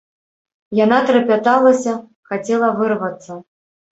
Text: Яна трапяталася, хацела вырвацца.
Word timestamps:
Яна 0.77 0.97
трапяталася, 1.09 1.93
хацела 2.31 2.69
вырвацца. 2.79 3.31